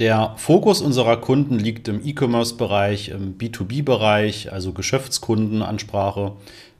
[0.00, 6.32] Der Fokus unserer Kunden liegt im E-Commerce-Bereich, im B2B-Bereich, also Geschäftskundenansprache.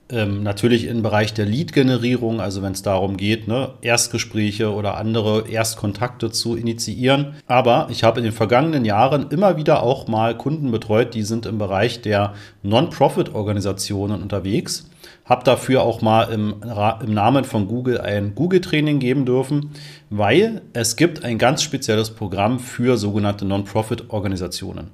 [0.07, 5.49] Ähm, natürlich im Bereich der Lead-Generierung, also wenn es darum geht, ne, Erstgespräche oder andere
[5.49, 7.33] Erstkontakte zu initiieren.
[7.47, 11.47] Aber ich habe in den vergangenen Jahren immer wieder auch mal Kunden betreut, die sind
[11.47, 14.87] im Bereich der Non-Profit-Organisationen unterwegs
[15.25, 16.55] habe dafür auch mal im,
[17.01, 19.71] im Namen von Google ein Google-Training geben dürfen,
[20.09, 24.91] weil es gibt ein ganz spezielles Programm für sogenannte Non-Profit-Organisationen.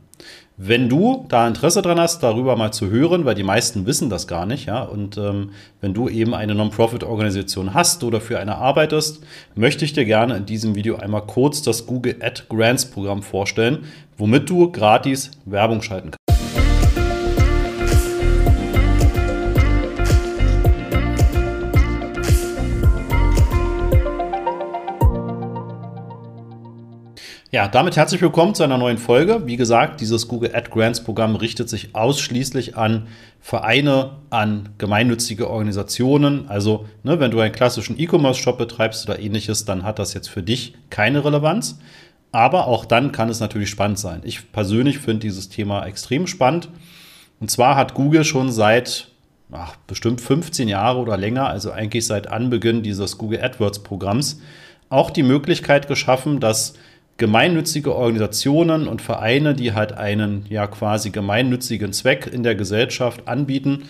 [0.58, 4.28] Wenn du da Interesse dran hast, darüber mal zu hören, weil die meisten wissen das
[4.28, 9.24] gar nicht, ja, und ähm, wenn du eben eine Non-Profit-Organisation hast oder für eine arbeitest,
[9.56, 13.86] möchte ich dir gerne in diesem Video einmal kurz das Google Ad Grants Programm vorstellen,
[14.18, 16.21] womit du gratis Werbung schalten kannst.
[27.54, 29.46] Ja, damit herzlich willkommen zu einer neuen Folge.
[29.46, 33.08] Wie gesagt, dieses Google Ad Grants Programm richtet sich ausschließlich an
[33.42, 36.48] Vereine, an gemeinnützige Organisationen.
[36.48, 40.42] Also, ne, wenn du einen klassischen E-Commerce-Shop betreibst oder ähnliches, dann hat das jetzt für
[40.42, 41.78] dich keine Relevanz.
[42.32, 44.22] Aber auch dann kann es natürlich spannend sein.
[44.24, 46.70] Ich persönlich finde dieses Thema extrem spannend.
[47.42, 49.10] Und zwar hat Google schon seit
[49.52, 54.40] ach, bestimmt 15 Jahre oder länger, also eigentlich seit Anbeginn dieses Google AdWords Programms,
[54.88, 56.76] auch die Möglichkeit geschaffen, dass
[57.22, 63.84] gemeinnützige Organisationen und Vereine, die halt einen ja quasi gemeinnützigen Zweck in der Gesellschaft anbieten.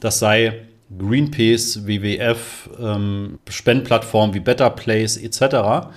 [0.00, 0.62] Das sei
[0.98, 5.90] Greenpeace, WWF, ähm, Spendplattformen wie Better Place etc.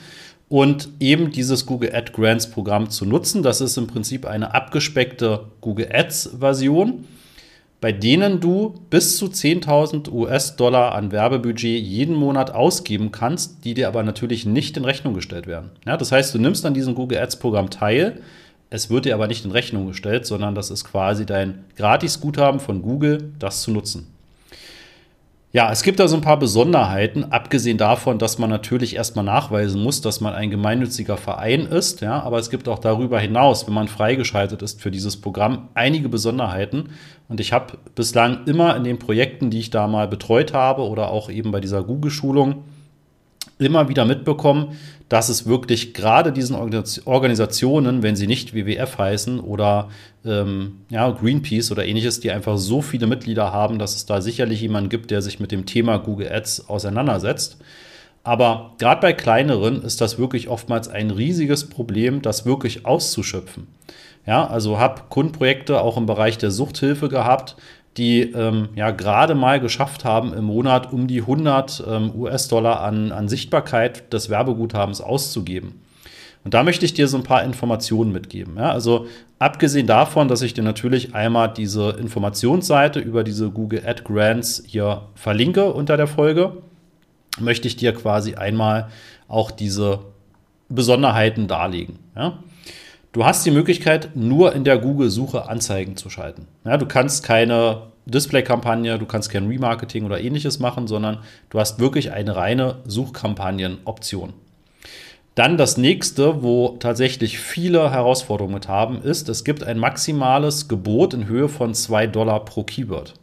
[0.49, 3.41] Und eben dieses Google Ad Grants Programm zu nutzen.
[3.41, 7.05] Das ist im Prinzip eine abgespeckte Google Ads Version
[7.81, 13.87] bei denen du bis zu 10.000 US-Dollar an Werbebudget jeden Monat ausgeben kannst, die dir
[13.87, 15.71] aber natürlich nicht in Rechnung gestellt werden.
[15.85, 18.21] Ja, das heißt, du nimmst an diesem Google Ads-Programm teil,
[18.69, 22.81] es wird dir aber nicht in Rechnung gestellt, sondern das ist quasi dein Gratis-Guthaben von
[22.81, 24.07] Google, das zu nutzen.
[25.53, 29.83] Ja, es gibt da so ein paar Besonderheiten, abgesehen davon, dass man natürlich erstmal nachweisen
[29.83, 31.99] muss, dass man ein gemeinnütziger Verein ist.
[31.99, 36.07] Ja, aber es gibt auch darüber hinaus, wenn man freigeschaltet ist für dieses Programm, einige
[36.07, 36.91] Besonderheiten.
[37.27, 41.11] Und ich habe bislang immer in den Projekten, die ich da mal betreut habe oder
[41.11, 42.63] auch eben bei dieser Google-Schulung,
[43.61, 44.77] immer wieder mitbekommen,
[45.09, 49.89] dass es wirklich gerade diesen Organisationen, wenn sie nicht WWF heißen oder
[50.25, 54.61] ähm, ja, Greenpeace oder ähnliches, die einfach so viele Mitglieder haben, dass es da sicherlich
[54.61, 57.57] jemanden gibt, der sich mit dem Thema Google Ads auseinandersetzt.
[58.23, 63.67] Aber gerade bei kleineren ist das wirklich oftmals ein riesiges Problem, das wirklich auszuschöpfen.
[64.27, 67.55] Ja, also habe Kundenprojekte auch im Bereich der Suchthilfe gehabt,
[67.97, 73.11] die ähm, ja gerade mal geschafft haben, im Monat um die 100 ähm, US-Dollar an,
[73.11, 75.81] an Sichtbarkeit des Werbeguthabens auszugeben.
[76.43, 78.55] Und da möchte ich dir so ein paar Informationen mitgeben.
[78.57, 78.71] Ja?
[78.71, 79.07] Also
[79.39, 85.03] abgesehen davon, dass ich dir natürlich einmal diese Informationsseite über diese Google Ad Grants hier
[85.13, 86.57] verlinke unter der Folge,
[87.39, 88.89] möchte ich dir quasi einmal
[89.27, 89.99] auch diese
[90.69, 91.99] Besonderheiten darlegen.
[92.15, 92.39] Ja?
[93.13, 96.47] Du hast die Möglichkeit, nur in der Google-Suche Anzeigen zu schalten.
[96.63, 101.19] Ja, du kannst keine Display-Kampagne, du kannst kein Remarketing oder ähnliches machen, sondern
[101.49, 104.31] du hast wirklich eine reine Suchkampagnen-Option.
[105.35, 111.13] Dann das nächste, wo tatsächlich viele Herausforderungen mit haben, ist, es gibt ein maximales Gebot
[111.13, 113.15] in Höhe von 2 Dollar pro Keyword.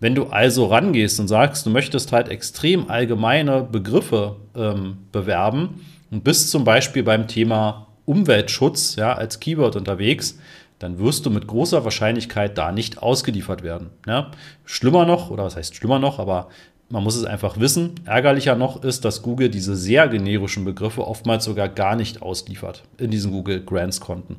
[0.00, 6.24] Wenn du also rangehst und sagst, du möchtest halt extrem allgemeine Begriffe ähm, bewerben und
[6.24, 10.38] bist zum Beispiel beim Thema Umweltschutz ja, als Keyword unterwegs,
[10.78, 13.90] dann wirst du mit großer Wahrscheinlichkeit da nicht ausgeliefert werden.
[14.06, 14.30] Ja.
[14.64, 16.48] Schlimmer noch, oder was heißt schlimmer noch, aber
[16.90, 21.44] man muss es einfach wissen, ärgerlicher noch ist, dass Google diese sehr generischen Begriffe oftmals
[21.44, 24.36] sogar gar nicht ausliefert in diesen Google Grants Konten.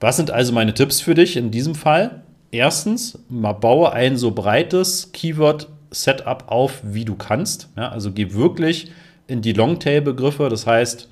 [0.00, 2.22] Was sind also meine Tipps für dich in diesem Fall?
[2.50, 7.68] Erstens, mal baue ein so breites Keyword-Setup auf, wie du kannst.
[7.76, 8.92] Ja, also geh wirklich
[9.26, 11.08] in die Longtail-Begriffe, das heißt,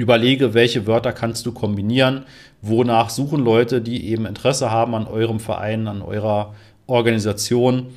[0.00, 2.24] Überlege, welche Wörter kannst du kombinieren,
[2.62, 6.54] wonach suchen Leute, die eben Interesse haben an eurem Verein, an eurer
[6.86, 7.88] Organisation.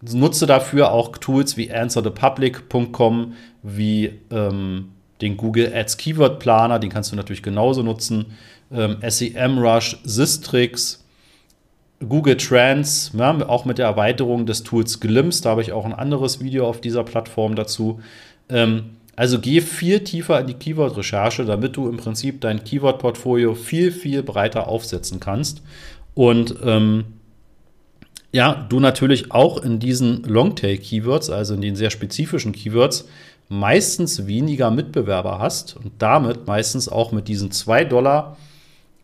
[0.00, 3.32] Nutze dafür auch Tools wie answerthepublic.com,
[3.64, 4.90] wie ähm,
[5.20, 8.26] den Google Ads Keyword Planer, den kannst du natürlich genauso nutzen,
[8.72, 11.04] ähm, SEMrush, Sistrix,
[12.08, 15.92] Google Trends, ja, auch mit der Erweiterung des Tools Glimpse, da habe ich auch ein
[15.92, 18.00] anderes Video auf dieser Plattform dazu.
[18.48, 23.90] Ähm, also geh viel tiefer in die Keyword-Recherche, damit du im Prinzip dein Keyword-Portfolio viel,
[23.90, 25.60] viel breiter aufsetzen kannst.
[26.14, 27.04] Und ähm,
[28.30, 33.08] ja, du natürlich auch in diesen Longtail-Keywords, also in den sehr spezifischen Keywords,
[33.48, 38.36] meistens weniger Mitbewerber hast und damit meistens auch mit diesen 2 Dollar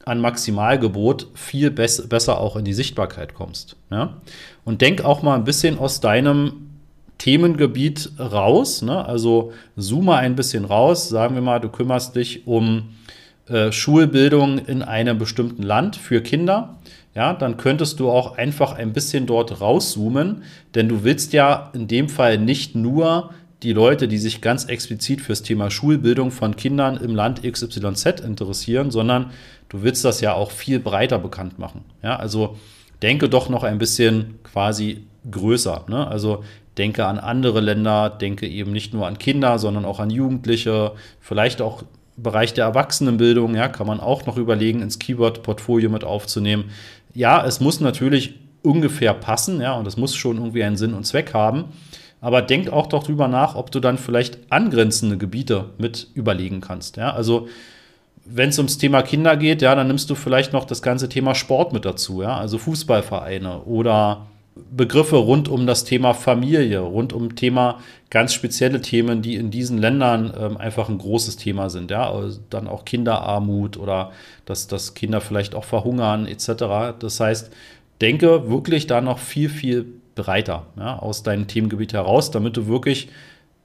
[0.04, 3.74] an Maximalgebot viel bess besser auch in die Sichtbarkeit kommst.
[3.90, 4.18] Ja?
[4.64, 6.63] Und denk auch mal ein bisschen aus deinem
[7.18, 8.82] Themengebiet raus.
[8.82, 9.04] Ne?
[9.04, 11.08] Also zoome ein bisschen raus.
[11.08, 12.94] Sagen wir mal, du kümmerst dich um
[13.48, 16.78] äh, Schulbildung in einem bestimmten Land für Kinder.
[17.14, 20.42] Ja, dann könntest du auch einfach ein bisschen dort rauszoomen,
[20.74, 23.30] denn du willst ja in dem Fall nicht nur
[23.62, 28.90] die Leute, die sich ganz explizit fürs Thema Schulbildung von Kindern im Land XYZ interessieren,
[28.90, 29.30] sondern
[29.68, 31.84] du willst das ja auch viel breiter bekannt machen.
[32.02, 32.56] Ja, also
[33.02, 35.84] denke doch noch ein bisschen quasi größer.
[35.88, 36.06] Ne?
[36.06, 36.44] Also
[36.76, 41.62] denke an andere Länder, denke eben nicht nur an Kinder, sondern auch an Jugendliche, vielleicht
[41.62, 41.84] auch
[42.16, 46.70] Bereich der Erwachsenenbildung, ja, kann man auch noch überlegen, ins Keyword-Portfolio mit aufzunehmen.
[47.12, 51.04] Ja, es muss natürlich ungefähr passen, ja, und es muss schon irgendwie einen Sinn und
[51.04, 51.64] Zweck haben.
[52.20, 56.96] Aber denk auch doch drüber nach, ob du dann vielleicht angrenzende Gebiete mit überlegen kannst.
[56.96, 57.12] Ja?
[57.12, 57.48] Also
[58.24, 61.34] wenn es ums Thema Kinder geht, ja, dann nimmst du vielleicht noch das ganze Thema
[61.34, 64.26] Sport mit dazu, ja, also Fußballvereine oder
[64.56, 67.80] Begriffe rund um das Thema Familie, rund um Thema
[68.10, 72.38] ganz spezielle Themen, die in diesen Ländern ähm, einfach ein großes Thema sind, ja, also
[72.50, 74.12] dann auch Kinderarmut oder
[74.46, 76.96] dass, dass Kinder vielleicht auch verhungern etc.
[77.00, 77.50] Das heißt,
[78.00, 83.08] denke wirklich da noch viel, viel breiter ja, aus deinem Themengebiet heraus, damit du wirklich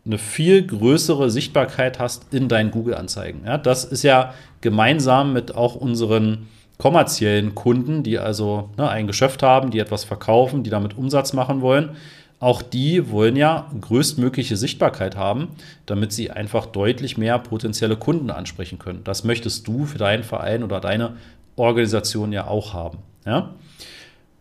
[0.05, 3.41] eine viel größere Sichtbarkeit hast in deinen Google-Anzeigen.
[3.45, 6.47] Ja, das ist ja gemeinsam mit auch unseren
[6.79, 11.61] kommerziellen Kunden, die also ne, ein Geschäft haben, die etwas verkaufen, die damit Umsatz machen
[11.61, 11.91] wollen.
[12.39, 15.49] Auch die wollen ja größtmögliche Sichtbarkeit haben,
[15.85, 19.03] damit sie einfach deutlich mehr potenzielle Kunden ansprechen können.
[19.03, 21.17] Das möchtest du für deinen Verein oder deine
[21.57, 22.99] Organisation ja auch haben.
[23.25, 23.55] Ja?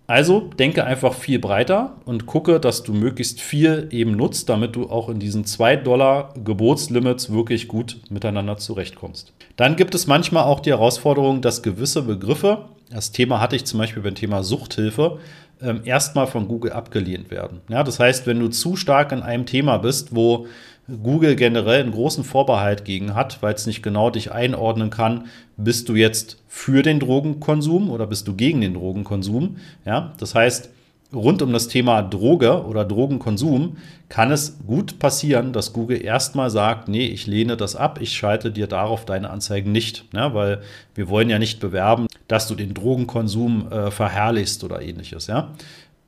[0.08, 4.88] Also denke einfach viel breiter und gucke, dass du möglichst viel eben nutzt, damit du
[4.88, 9.34] auch in diesen 2 Dollar Gebotslimits wirklich gut miteinander zurechtkommst.
[9.56, 13.81] Dann gibt es manchmal auch die Herausforderung, dass gewisse Begriffe, das Thema hatte ich zum
[13.81, 15.19] Beispiel beim Thema Suchthilfe,
[15.60, 17.60] ähm, erstmal von Google abgelehnt werden.
[17.69, 20.46] Ja, das heißt, wenn du zu stark in einem Thema bist, wo
[20.88, 25.26] Google generell einen großen Vorbehalt gegen hat, weil es nicht genau dich einordnen kann,
[25.56, 29.56] bist du jetzt für den Drogenkonsum oder bist du gegen den Drogenkonsum.
[29.85, 30.70] Ja, das heißt,
[31.12, 33.76] rund um das Thema Droge oder Drogenkonsum
[34.08, 38.50] kann es gut passieren, dass Google erstmal sagt, nee, ich lehne das ab, ich schalte
[38.50, 40.62] dir darauf deine Anzeigen nicht, ja, weil
[40.94, 45.26] wir wollen ja nicht bewerben, dass du den Drogenkonsum äh, verherrlichst oder ähnliches.
[45.26, 45.52] Ja.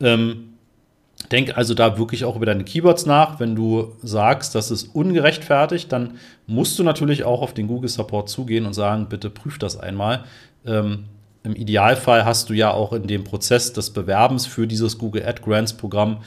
[0.00, 0.49] Ähm,
[1.30, 3.38] Denk also da wirklich auch über deine Keywords nach.
[3.38, 8.28] Wenn du sagst, das ist ungerechtfertigt, dann musst du natürlich auch auf den Google Support
[8.28, 10.24] zugehen und sagen, bitte prüf das einmal.
[10.66, 11.04] Ähm,
[11.44, 15.42] Im Idealfall hast du ja auch in dem Prozess des Bewerbens für dieses Google Ad
[15.42, 16.18] Grants Programm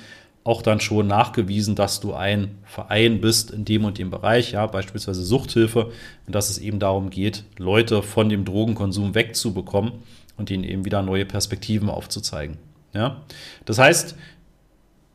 [0.43, 4.65] auch dann schon nachgewiesen, dass du ein Verein bist in dem und dem Bereich, ja,
[4.67, 5.91] beispielsweise Suchthilfe,
[6.27, 9.93] und dass es eben darum geht, Leute von dem Drogenkonsum wegzubekommen
[10.35, 12.57] und ihnen eben wieder neue Perspektiven aufzuzeigen.
[12.93, 13.21] Ja?
[13.65, 14.15] Das heißt,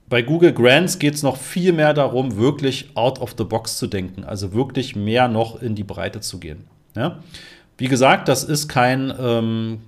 [0.09, 3.87] bei Google Grants geht es noch viel mehr darum, wirklich out of the box zu
[3.87, 6.65] denken, also wirklich mehr noch in die Breite zu gehen.
[6.97, 7.19] Ja?
[7.77, 9.81] Wie gesagt, das ist kein, ähm,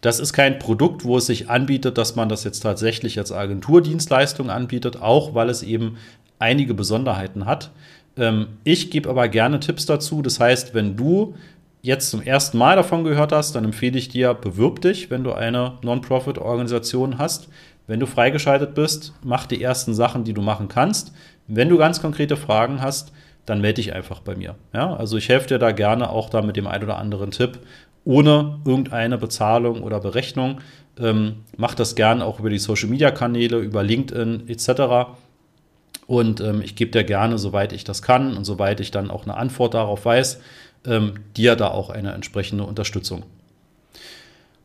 [0.00, 4.50] das ist kein Produkt, wo es sich anbietet, dass man das jetzt tatsächlich als Agenturdienstleistung
[4.50, 5.98] anbietet, auch weil es eben
[6.38, 7.70] einige Besonderheiten hat.
[8.16, 10.22] Ähm, ich gebe aber gerne Tipps dazu.
[10.22, 11.34] Das heißt, wenn du
[11.82, 15.32] jetzt zum ersten Mal davon gehört hast, dann empfehle ich dir, bewirb dich, wenn du
[15.32, 17.48] eine Non-Profit-Organisation hast.
[17.86, 21.12] Wenn du freigeschaltet bist, mach die ersten Sachen, die du machen kannst.
[21.46, 23.12] Wenn du ganz konkrete Fragen hast,
[23.46, 24.54] dann melde dich einfach bei mir.
[24.72, 27.58] Ja, also ich helfe dir da gerne auch da mit dem ein oder anderen Tipp,
[28.04, 30.60] ohne irgendeine Bezahlung oder Berechnung.
[30.98, 35.10] Ähm, mach das gerne auch über die Social Media Kanäle, über LinkedIn etc.
[36.06, 39.24] Und ähm, ich gebe dir gerne, soweit ich das kann und soweit ich dann auch
[39.24, 40.40] eine Antwort darauf weiß,
[40.86, 43.24] ähm, dir da auch eine entsprechende Unterstützung.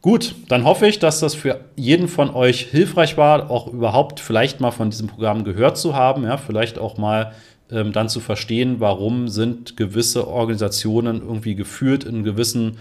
[0.07, 4.61] Gut, dann hoffe ich, dass das für jeden von euch hilfreich war, auch überhaupt vielleicht
[4.61, 7.33] mal von diesem Programm gehört zu haben, ja, vielleicht auch mal
[7.69, 12.77] ähm, dann zu verstehen, warum sind gewisse Organisationen irgendwie geführt in gewissen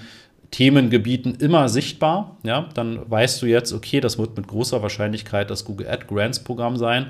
[0.53, 2.37] Themengebieten immer sichtbar.
[2.45, 6.45] Ja, dann weißt du jetzt, okay, das wird mit großer Wahrscheinlichkeit das Google Ad Grants
[6.45, 7.09] Programm sein.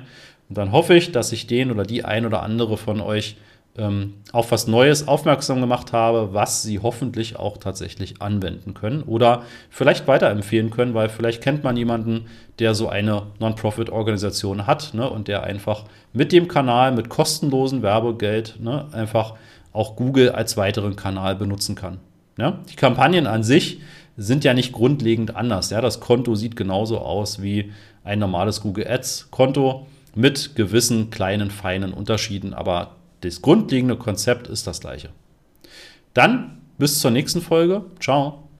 [0.49, 3.37] Und dann hoffe ich, dass ich den oder die ein oder andere von euch
[3.77, 9.43] ähm, auf was Neues aufmerksam gemacht habe, was sie hoffentlich auch tatsächlich anwenden können oder
[9.69, 12.25] vielleicht weiterempfehlen können, weil vielleicht kennt man jemanden,
[12.59, 18.57] der so eine Non-Profit-Organisation hat ne, und der einfach mit dem Kanal, mit kostenlosen Werbegeld
[18.59, 19.35] ne, einfach
[19.73, 21.99] auch Google als weiteren Kanal benutzen kann.
[22.37, 22.59] Ja?
[22.69, 23.81] Die Kampagnen an sich
[24.17, 25.69] sind ja nicht grundlegend anders.
[25.69, 25.81] Ja?
[25.81, 27.71] Das Konto sieht genauso aus wie
[28.03, 32.95] ein normales Google Ads-Konto mit gewissen kleinen, feinen Unterschieden, aber
[33.27, 35.09] das grundlegende Konzept ist das gleiche.
[36.13, 37.85] Dann bis zur nächsten Folge.
[37.99, 38.46] Ciao.